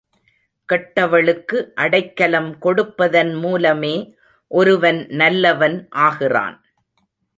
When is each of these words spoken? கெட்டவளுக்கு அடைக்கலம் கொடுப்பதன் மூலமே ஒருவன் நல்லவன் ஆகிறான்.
கெட்டவளுக்கு 0.69 1.57
அடைக்கலம் 1.75 2.57
கொடுப்பதன் 2.59 3.33
மூலமே 3.33 3.95
ஒருவன் 4.51 5.05
நல்லவன் 5.07 5.77
ஆகிறான். 5.89 6.57